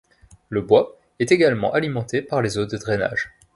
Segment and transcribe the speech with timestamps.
[0.49, 3.29] Le bois est également alimenté par les eaux de drainage.